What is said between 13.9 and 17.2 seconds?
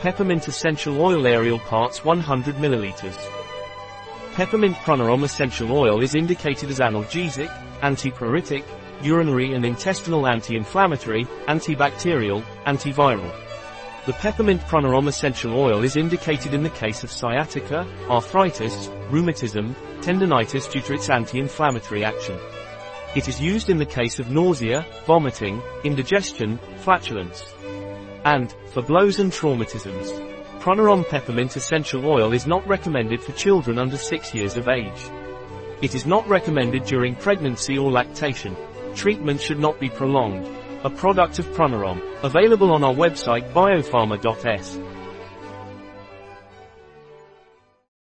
The peppermint Pranarom essential oil is indicated in the case of